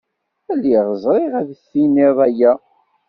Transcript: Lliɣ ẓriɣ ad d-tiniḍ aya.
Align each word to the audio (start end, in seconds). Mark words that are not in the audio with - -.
Lliɣ 0.57 0.85
ẓriɣ 1.03 1.33
ad 1.39 1.47
d-tiniḍ 1.49 2.17
aya. 2.27 2.51